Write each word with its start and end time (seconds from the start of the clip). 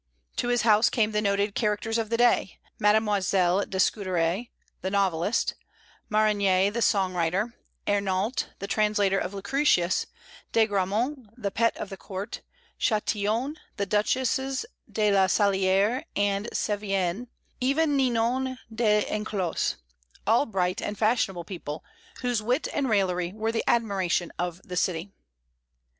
To 0.37 0.47
his 0.47 0.63
house 0.63 0.89
came 0.89 1.11
the 1.11 1.21
noted 1.21 1.53
characters 1.53 1.99
of 1.99 2.09
the 2.09 2.17
day, 2.17 2.57
Mademoiselle 2.79 3.63
de 3.67 3.77
Scudéry 3.77 4.49
the 4.81 4.89
novelist, 4.89 5.53
Marigny 6.09 6.71
the 6.73 6.79
songwriter, 6.79 7.53
Hénault 7.85 8.47
the 8.57 8.65
translator 8.65 9.19
of 9.19 9.35
Lucretius, 9.35 10.07
De 10.53 10.65
Grammont 10.65 11.27
the 11.39 11.51
pet 11.51 11.77
of 11.77 11.91
the 11.91 11.97
court, 11.97 12.41
Chatillon, 12.79 13.57
the 13.77 13.85
duchesses 13.85 14.65
de 14.91 15.11
la 15.13 15.27
Salière 15.27 16.05
and 16.15 16.45
De 16.45 16.55
Sévigné, 16.55 17.27
even 17.59 17.95
Ninon 17.95 18.57
de 18.73 19.01
L'Enclos; 19.05 19.75
all 20.25 20.47
bright 20.47 20.81
and 20.81 20.97
fashionable 20.97 21.43
people, 21.43 21.83
whose 22.23 22.41
wit 22.41 22.67
and 22.73 22.89
raillery 22.89 23.33
were 23.33 23.51
the 23.51 23.63
admiration 23.67 24.31
of 24.39 24.61
the 24.67 24.75
city. 24.75 25.11